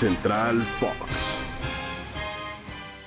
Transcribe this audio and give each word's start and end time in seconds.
Central 0.00 0.62
Fox. 0.62 1.42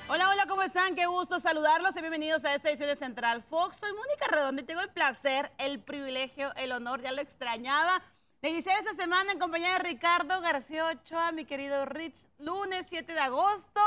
Hola, 0.08 0.30
hola, 0.30 0.46
¿cómo 0.46 0.62
están? 0.62 0.94
Qué 0.94 1.06
gusto 1.06 1.40
saludarlos 1.40 1.96
y 1.96 2.00
bienvenidos 2.00 2.44
a 2.44 2.54
esta 2.54 2.70
edición 2.70 2.88
de 2.88 2.94
Central 2.94 3.42
Fox. 3.42 3.78
Soy 3.78 3.90
Mónica 3.92 4.28
Redondo 4.30 4.62
y 4.62 4.64
tengo 4.64 4.80
el 4.80 4.90
placer, 4.90 5.50
el 5.58 5.80
privilegio, 5.80 6.54
el 6.54 6.70
honor, 6.70 7.02
ya 7.02 7.10
lo 7.10 7.20
extrañaba, 7.20 8.00
de 8.42 8.50
iniciar 8.50 8.78
esta 8.78 8.94
semana 8.94 9.32
en 9.32 9.40
compañía 9.40 9.72
de 9.72 9.80
Ricardo 9.80 10.40
García 10.40 10.86
Ochoa, 10.86 11.32
mi 11.32 11.46
querido 11.46 11.84
Rich, 11.84 12.28
lunes 12.38 12.86
7 12.88 13.12
de 13.12 13.18
agosto. 13.18 13.80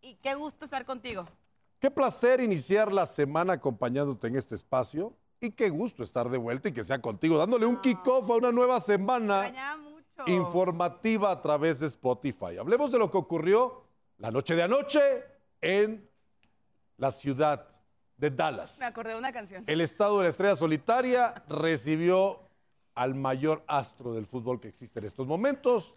Y 0.00 0.14
qué 0.22 0.36
gusto 0.36 0.66
estar 0.66 0.84
contigo. 0.84 1.26
Qué 1.80 1.90
placer 1.90 2.40
iniciar 2.40 2.92
la 2.92 3.06
semana 3.06 3.54
acompañándote 3.54 4.28
en 4.28 4.36
este 4.36 4.54
espacio 4.54 5.16
y 5.40 5.50
qué 5.50 5.68
gusto 5.68 6.04
estar 6.04 6.28
de 6.28 6.38
vuelta 6.38 6.68
y 6.68 6.72
que 6.72 6.84
sea 6.84 7.02
contigo, 7.02 7.38
dándole 7.38 7.66
un 7.66 7.80
kickoff 7.80 8.30
a 8.30 8.34
una 8.34 8.52
nueva 8.52 8.78
semana. 8.78 9.52
Informativa 10.26 11.30
a 11.30 11.40
través 11.40 11.80
de 11.80 11.86
Spotify. 11.86 12.58
Hablemos 12.58 12.92
de 12.92 12.98
lo 12.98 13.10
que 13.10 13.18
ocurrió 13.18 13.84
la 14.18 14.30
noche 14.30 14.54
de 14.54 14.62
anoche 14.62 15.00
en 15.60 16.08
la 16.96 17.10
ciudad 17.10 17.66
de 18.16 18.30
Dallas. 18.30 18.78
Me 18.78 18.86
acordé 18.86 19.10
de 19.10 19.18
una 19.18 19.32
canción. 19.32 19.64
El 19.66 19.80
estado 19.80 20.18
de 20.18 20.24
la 20.24 20.30
estrella 20.30 20.56
solitaria 20.56 21.42
recibió 21.48 22.40
al 22.94 23.14
mayor 23.14 23.64
astro 23.66 24.12
del 24.14 24.26
fútbol 24.26 24.60
que 24.60 24.68
existe 24.68 24.98
en 25.00 25.06
estos 25.06 25.26
momentos. 25.26 25.94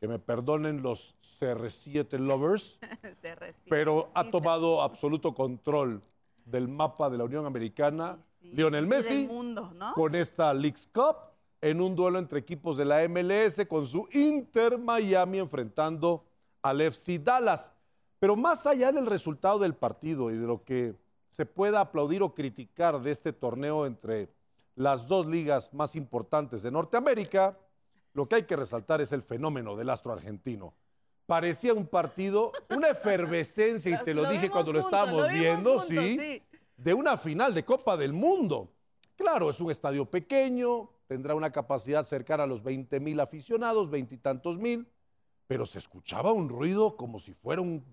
Que 0.00 0.08
me 0.08 0.18
perdonen 0.18 0.82
los 0.82 1.14
CR7 1.38 2.18
lovers, 2.18 2.80
pero 3.68 4.08
ha 4.14 4.24
tomado 4.24 4.82
absoluto 4.82 5.32
control 5.32 6.02
del 6.44 6.66
mapa 6.66 7.08
de 7.08 7.18
la 7.18 7.24
Unión 7.24 7.46
Americana. 7.46 8.18
sí, 8.40 8.50
Lionel 8.52 8.84
y 8.84 8.88
Messi 8.88 9.14
del 9.14 9.28
mundo, 9.28 9.72
¿no? 9.76 9.94
con 9.94 10.16
esta 10.16 10.52
Leagues 10.52 10.88
Cup 10.92 11.31
en 11.62 11.80
un 11.80 11.94
duelo 11.94 12.18
entre 12.18 12.40
equipos 12.40 12.76
de 12.76 12.84
la 12.84 13.08
MLS 13.08 13.64
con 13.68 13.86
su 13.86 14.08
Inter 14.12 14.78
Miami 14.78 15.38
enfrentando 15.38 16.24
al 16.60 16.80
FC 16.80 17.20
Dallas. 17.20 17.72
Pero 18.18 18.36
más 18.36 18.66
allá 18.66 18.92
del 18.92 19.06
resultado 19.06 19.60
del 19.60 19.74
partido 19.74 20.30
y 20.30 20.36
de 20.36 20.46
lo 20.46 20.64
que 20.64 20.94
se 21.30 21.46
pueda 21.46 21.80
aplaudir 21.80 22.22
o 22.22 22.34
criticar 22.34 23.00
de 23.00 23.12
este 23.12 23.32
torneo 23.32 23.86
entre 23.86 24.28
las 24.74 25.06
dos 25.06 25.26
ligas 25.26 25.72
más 25.72 25.94
importantes 25.94 26.62
de 26.62 26.70
Norteamérica, 26.70 27.56
lo 28.12 28.28
que 28.28 28.36
hay 28.36 28.42
que 28.42 28.56
resaltar 28.56 29.00
es 29.00 29.12
el 29.12 29.22
fenómeno 29.22 29.76
del 29.76 29.90
astro 29.90 30.12
argentino. 30.12 30.74
Parecía 31.26 31.72
un 31.74 31.86
partido, 31.86 32.52
una 32.70 32.88
efervescencia, 32.88 34.00
y 34.00 34.04
te 34.04 34.14
lo, 34.14 34.24
Lo 34.24 34.30
dije 34.30 34.50
cuando 34.50 34.72
lo 34.72 34.80
estábamos 34.80 35.28
lo 35.28 35.32
viendo, 35.32 35.78
juntos, 35.78 35.88
sí, 35.88 36.16
sí. 36.18 36.42
de 36.76 36.94
una 36.94 37.16
final 37.16 37.54
de 37.54 37.64
Copa 37.64 37.96
del 37.96 38.12
Mundo. 38.12 38.68
Claro, 39.16 39.48
es 39.48 39.60
un 39.60 39.70
estadio 39.70 40.04
pequeño, 40.04 40.90
tendrá 41.12 41.34
una 41.34 41.52
capacidad 41.52 42.04
cercana 42.04 42.44
a 42.44 42.46
los 42.46 42.62
20 42.62 42.98
mil 42.98 43.20
aficionados, 43.20 43.90
veintitantos 43.90 44.56
mil, 44.56 44.88
pero 45.46 45.66
se 45.66 45.78
escuchaba 45.78 46.32
un 46.32 46.48
ruido 46.48 46.96
como 46.96 47.20
si 47.20 47.34
fuera 47.34 47.60
un 47.60 47.84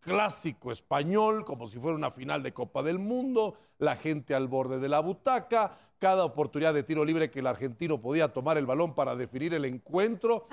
clásico 0.00 0.72
español, 0.72 1.44
como 1.44 1.68
si 1.68 1.78
fuera 1.78 1.98
una 1.98 2.10
final 2.10 2.42
de 2.42 2.54
Copa 2.54 2.82
del 2.82 2.98
Mundo, 2.98 3.58
la 3.76 3.94
gente 3.96 4.34
al 4.34 4.48
borde 4.48 4.78
de 4.78 4.88
la 4.88 5.00
butaca, 5.00 5.76
cada 5.98 6.24
oportunidad 6.24 6.72
de 6.72 6.82
tiro 6.82 7.04
libre 7.04 7.30
que 7.30 7.40
el 7.40 7.46
argentino 7.46 8.00
podía 8.00 8.32
tomar 8.32 8.56
el 8.56 8.64
balón 8.64 8.94
para 8.94 9.16
definir 9.16 9.52
el 9.52 9.66
encuentro, 9.66 10.46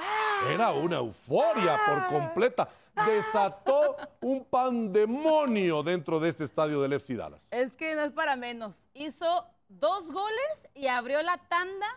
era 0.51 0.73
una 0.73 0.97
euforia 0.97 1.77
por 1.87 2.07
completa. 2.07 2.67
Desató 3.05 3.95
un 4.19 4.43
pandemonio 4.43 5.83
dentro 5.83 6.19
de 6.19 6.27
este 6.27 6.43
estadio 6.43 6.81
del 6.81 6.91
FC 6.91 7.15
Dallas. 7.15 7.47
Es 7.51 7.77
que 7.77 7.95
no 7.95 8.01
es 8.01 8.11
para 8.11 8.35
menos. 8.35 8.87
Hizo 8.93 9.45
dos 9.69 10.11
goles 10.11 10.67
y 10.73 10.87
abrió 10.87 11.21
la 11.21 11.37
tanda 11.47 11.87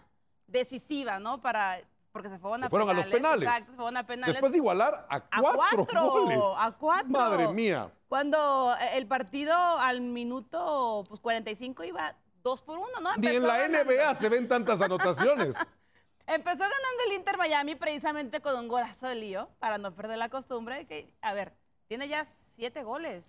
decisiva, 0.53 1.19
¿no? 1.19 1.41
Para 1.41 1.81
porque 2.13 2.29
se 2.29 2.39
fueron, 2.39 2.61
Se 2.61 2.67
a, 2.67 2.69
fueron 2.69 2.91
a 2.91 2.93
los 2.93 3.07
penales. 3.07 3.49
Exacto, 3.49 3.71
se 3.71 3.77
fueron 3.77 3.97
a 3.97 4.07
penales. 4.07 4.35
Después 4.35 4.53
de 4.53 4.59
igualar 4.59 5.07
a 5.09 5.17
a 5.17 5.41
cuatro, 5.41 5.87
cuatro, 5.87 6.11
goles. 6.11 6.39
a 6.59 6.73
cuatro. 6.79 7.09
Madre 7.09 7.49
mía. 7.49 7.91
Cuando 8.07 8.75
eh, 8.79 8.99
el 8.99 9.07
partido 9.07 9.55
al 9.57 10.03
minuto 10.03 11.05
pues 11.09 11.21
45 11.21 11.85
iba 11.85 12.15
dos 12.43 12.61
por 12.61 12.77
uno, 12.77 13.01
¿no? 13.01 13.17
Ni 13.17 13.27
en 13.29 13.35
Empezó 13.37 13.47
la 13.47 13.57
ganando. 13.59 13.91
NBA 13.93 14.15
se 14.15 14.29
ven 14.29 14.47
tantas 14.47 14.83
anotaciones. 14.83 15.57
Empezó 16.27 16.59
ganando 16.61 17.03
el 17.07 17.13
Inter 17.15 17.37
Miami 17.39 17.75
precisamente 17.77 18.41
con 18.41 18.57
un 18.57 18.69
golazo 18.69 19.07
de 19.07 19.15
lío, 19.17 19.49
para 19.59 19.79
no 19.79 19.93
perder 19.95 20.19
la 20.19 20.29
costumbre 20.29 20.77
de 20.77 20.87
que, 20.87 21.13
a 21.23 21.33
ver, 21.35 21.53
tiene 21.89 22.09
ya 22.09 22.25
siete 22.25 22.83
goles 22.85 23.25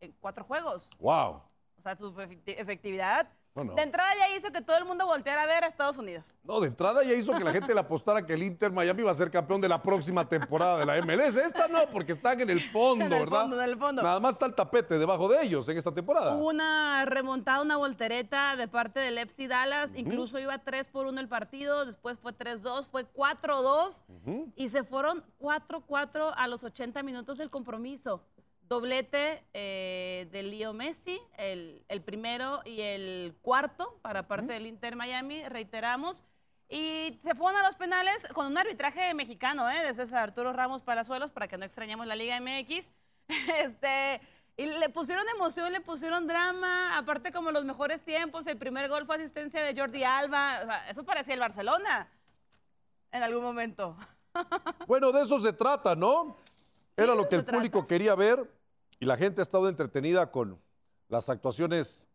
en 0.00 0.12
cuatro 0.20 0.44
juegos. 0.44 0.88
wow. 1.00 1.42
O 1.78 1.82
sea, 1.82 1.96
su 1.96 2.12
efecti- 2.14 2.54
efectividad. 2.58 3.28
No, 3.54 3.64
no. 3.64 3.74
De 3.74 3.82
entrada 3.82 4.10
ya 4.16 4.36
hizo 4.36 4.52
que 4.52 4.60
todo 4.62 4.76
el 4.76 4.84
mundo 4.84 5.06
volteara 5.06 5.42
a 5.42 5.46
ver 5.46 5.64
a 5.64 5.66
Estados 5.66 5.98
Unidos. 5.98 6.24
No, 6.44 6.60
de 6.60 6.68
entrada 6.68 7.02
ya 7.02 7.14
hizo 7.14 7.32
que 7.32 7.42
la 7.42 7.52
gente 7.52 7.74
le 7.74 7.80
apostara 7.80 8.24
que 8.24 8.34
el 8.34 8.44
Inter 8.44 8.70
Miami 8.70 9.02
iba 9.02 9.10
a 9.10 9.14
ser 9.14 9.28
campeón 9.30 9.60
de 9.60 9.68
la 9.68 9.82
próxima 9.82 10.28
temporada 10.28 10.78
de 10.78 10.86
la 10.86 11.00
MLS. 11.02 11.36
Esta 11.36 11.66
no, 11.66 11.80
porque 11.92 12.12
están 12.12 12.40
en 12.40 12.48
el 12.50 12.60
fondo, 12.70 13.04
En 13.06 13.12
el 13.12 13.18
¿verdad? 13.18 13.40
fondo, 13.42 13.60
en 13.60 13.68
el 13.68 13.76
fondo. 13.76 14.02
Nada 14.02 14.20
más 14.20 14.32
está 14.32 14.46
el 14.46 14.54
tapete 14.54 14.98
debajo 14.98 15.28
de 15.28 15.42
ellos 15.42 15.68
en 15.68 15.76
esta 15.78 15.92
temporada. 15.92 16.36
Hubo 16.36 16.48
una 16.48 17.04
remontada, 17.06 17.60
una 17.60 17.76
voltereta 17.76 18.54
de 18.54 18.68
parte 18.68 19.00
del 19.00 19.18
FC 19.18 19.48
Dallas. 19.48 19.92
Incluso 19.96 20.38
iba 20.38 20.56
3 20.58 20.86
por 20.88 21.06
1 21.06 21.20
el 21.20 21.28
partido, 21.28 21.84
después 21.86 22.18
fue 22.20 22.32
3-2, 22.32 22.86
fue 22.88 23.04
4-2 23.12 24.04
y 24.54 24.68
se 24.68 24.84
fueron 24.84 25.24
4-4 25.40 26.32
a 26.36 26.46
los 26.46 26.62
80 26.62 27.02
minutos 27.02 27.38
del 27.38 27.50
compromiso. 27.50 28.22
Doblete 28.70 29.44
eh, 29.52 30.28
de 30.30 30.44
Leo 30.44 30.72
Messi, 30.72 31.20
el, 31.36 31.84
el 31.88 32.02
primero 32.02 32.60
y 32.64 32.80
el 32.82 33.36
cuarto 33.42 33.98
para 34.00 34.28
parte 34.28 34.52
del 34.52 34.68
Inter 34.68 34.94
Miami, 34.94 35.42
reiteramos. 35.48 36.22
Y 36.68 37.18
se 37.24 37.34
fueron 37.34 37.60
a 37.60 37.66
los 37.66 37.74
penales 37.74 38.28
con 38.32 38.46
un 38.46 38.56
arbitraje 38.56 39.12
mexicano, 39.12 39.68
¿eh? 39.68 39.82
de 39.82 39.92
César 39.92 40.22
Arturo 40.22 40.52
Ramos 40.52 40.82
Palazuelos, 40.82 41.32
para 41.32 41.48
que 41.48 41.58
no 41.58 41.64
extrañemos 41.64 42.06
la 42.06 42.14
Liga 42.14 42.40
MX. 42.40 42.92
Este, 43.58 44.20
y 44.56 44.66
le 44.66 44.88
pusieron 44.88 45.24
emoción, 45.34 45.72
le 45.72 45.80
pusieron 45.80 46.28
drama, 46.28 46.96
aparte 46.96 47.32
como 47.32 47.50
los 47.50 47.64
mejores 47.64 48.02
tiempos, 48.02 48.46
el 48.46 48.56
primer 48.56 48.88
gol 48.88 49.04
fue 49.04 49.16
asistencia 49.16 49.64
de 49.64 49.74
Jordi 49.74 50.04
Alba, 50.04 50.60
o 50.62 50.66
sea, 50.66 50.88
eso 50.88 51.04
parecía 51.04 51.34
el 51.34 51.40
Barcelona 51.40 52.08
en 53.10 53.22
algún 53.24 53.42
momento. 53.42 53.96
Bueno, 54.86 55.10
de 55.10 55.22
eso 55.22 55.40
se 55.40 55.52
trata, 55.52 55.96
¿no? 55.96 56.36
Era 56.96 57.16
lo 57.16 57.28
que 57.28 57.34
el 57.34 57.44
público 57.44 57.78
trata. 57.80 57.88
quería 57.88 58.14
ver 58.14 58.59
y 59.00 59.06
la 59.06 59.16
gente 59.16 59.40
ha 59.40 59.42
estado 59.42 59.68
entretenida 59.68 60.30
con 60.30 60.60
las 61.08 61.28
actuaciones 61.28 62.06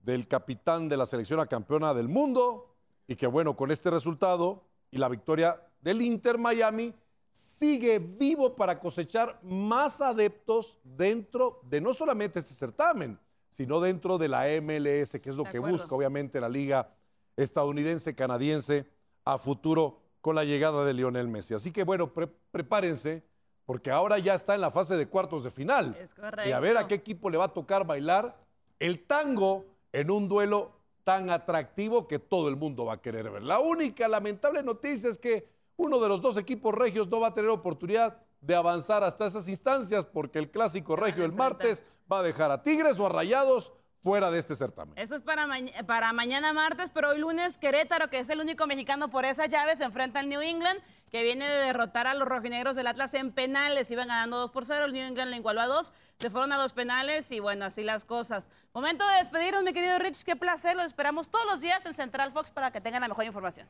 del 0.00 0.26
capitán 0.26 0.88
de 0.88 0.96
la 0.96 1.06
selección 1.06 1.38
a 1.38 1.46
campeona 1.46 1.94
del 1.94 2.08
mundo 2.08 2.74
y 3.06 3.14
que 3.16 3.26
bueno, 3.26 3.54
con 3.56 3.70
este 3.70 3.90
resultado 3.90 4.64
y 4.90 4.98
la 4.98 5.08
victoria 5.08 5.60
del 5.80 6.02
Inter 6.02 6.38
Miami 6.38 6.94
sigue 7.30 7.98
vivo 7.98 8.56
para 8.56 8.78
cosechar 8.80 9.38
más 9.42 10.00
adeptos 10.00 10.78
dentro 10.82 11.60
de 11.68 11.80
no 11.80 11.94
solamente 11.94 12.38
este 12.38 12.52
certamen, 12.54 13.18
sino 13.48 13.80
dentro 13.80 14.18
de 14.18 14.28
la 14.28 14.44
MLS, 14.60 15.12
que 15.20 15.30
es 15.30 15.36
lo 15.36 15.44
De 15.44 15.50
que 15.50 15.58
acuerdo. 15.58 15.76
busca 15.78 15.94
obviamente 15.94 16.40
la 16.40 16.48
liga 16.48 16.90
estadounidense, 17.36 18.14
canadiense 18.14 18.86
a 19.24 19.38
futuro 19.38 20.00
con 20.20 20.34
la 20.34 20.44
llegada 20.44 20.84
de 20.84 20.94
Lionel 20.94 21.28
Messi. 21.28 21.54
Así 21.54 21.72
que 21.72 21.84
bueno, 21.84 22.12
pre- 22.12 22.26
prepárense 22.50 23.22
porque 23.66 23.90
ahora 23.90 24.18
ya 24.18 24.34
está 24.34 24.54
en 24.54 24.60
la 24.60 24.70
fase 24.70 24.96
de 24.96 25.06
cuartos 25.06 25.44
de 25.44 25.50
final. 25.50 25.96
Es 26.00 26.10
Y 26.46 26.52
a 26.52 26.60
ver 26.60 26.76
a 26.76 26.82
correcto. 26.82 26.88
qué 26.88 26.94
equipo 26.94 27.30
le 27.30 27.38
va 27.38 27.46
a 27.46 27.52
tocar 27.52 27.86
bailar 27.86 28.36
el 28.78 29.04
tango 29.04 29.64
en 29.92 30.10
un 30.10 30.28
duelo 30.28 30.72
tan 31.04 31.30
atractivo 31.30 32.06
que 32.06 32.18
todo 32.18 32.48
el 32.48 32.56
mundo 32.56 32.84
va 32.84 32.94
a 32.94 33.00
querer 33.02 33.30
ver. 33.30 33.42
La 33.42 33.58
única 33.60 34.08
lamentable 34.08 34.62
noticia 34.62 35.10
es 35.10 35.18
que 35.18 35.48
uno 35.76 35.98
de 36.00 36.08
los 36.08 36.20
dos 36.20 36.36
equipos 36.36 36.74
regios 36.74 37.08
no 37.08 37.20
va 37.20 37.28
a 37.28 37.34
tener 37.34 37.50
oportunidad 37.50 38.18
de 38.40 38.54
avanzar 38.54 39.04
hasta 39.04 39.26
esas 39.26 39.48
instancias 39.48 40.04
porque 40.04 40.38
el 40.38 40.50
clásico 40.50 40.96
regio 40.96 41.24
el 41.24 41.32
martes 41.32 41.84
va 42.10 42.18
a 42.18 42.22
dejar 42.22 42.50
a 42.50 42.62
Tigres 42.62 42.98
o 42.98 43.06
a 43.06 43.08
Rayados 43.08 43.72
fuera 44.02 44.30
de 44.30 44.38
este 44.40 44.56
certamen. 44.56 44.98
Eso 44.98 45.14
es 45.14 45.22
para 45.22 46.12
mañana 46.12 46.52
martes, 46.52 46.90
pero 46.92 47.10
hoy 47.10 47.18
lunes 47.18 47.56
Querétaro, 47.58 48.10
que 48.10 48.18
es 48.18 48.28
el 48.30 48.40
único 48.40 48.66
mexicano 48.66 49.10
por 49.10 49.24
esa 49.24 49.46
llave, 49.46 49.76
se 49.76 49.84
enfrenta 49.84 50.18
al 50.18 50.28
New 50.28 50.40
England, 50.40 50.80
que 51.12 51.22
viene 51.22 51.46
de 51.46 51.58
derrotar 51.58 52.06
a 52.06 52.14
los 52.14 52.26
rojinegros 52.26 52.74
del 52.74 52.86
Atlas 52.86 53.12
en 53.12 53.32
penales. 53.32 53.90
Iban 53.90 54.08
ganando 54.08 54.38
2 54.38 54.50
por 54.50 54.64
0, 54.64 54.86
el 54.86 54.92
New 54.94 55.06
England 55.06 55.30
le 55.30 55.36
igualó 55.36 55.60
a 55.60 55.66
2, 55.66 55.92
se 56.18 56.30
fueron 56.30 56.52
a 56.52 56.56
los 56.56 56.72
penales 56.72 57.30
y 57.30 57.38
bueno, 57.38 57.66
así 57.66 57.82
las 57.82 58.06
cosas. 58.06 58.48
Momento 58.72 59.06
de 59.06 59.16
despedirnos, 59.16 59.62
mi 59.62 59.74
querido 59.74 59.98
Rich, 59.98 60.24
qué 60.24 60.36
placer, 60.36 60.74
los 60.74 60.86
esperamos 60.86 61.30
todos 61.30 61.44
los 61.44 61.60
días 61.60 61.84
en 61.84 61.92
Central 61.92 62.32
Fox 62.32 62.50
para 62.50 62.70
que 62.70 62.80
tengan 62.80 63.02
la 63.02 63.08
mejor 63.08 63.26
información. 63.26 63.68